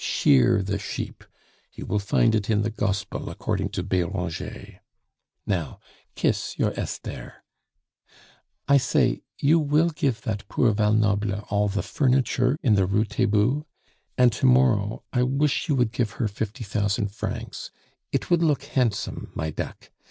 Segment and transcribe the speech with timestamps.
[0.03, 1.23] Shear the sheep!
[1.73, 4.79] you will find it in the gospel according to Beranger.
[5.45, 5.79] "Now,
[6.15, 7.43] kiss your Esther.
[8.67, 13.05] I say, you will give that poor Val Noble all the furniture in the Rue
[13.05, 13.65] Taitbout?
[14.17, 17.69] And to morrow I wish you would give her fifty thousand francs
[18.11, 19.91] it would look handsome, my duck.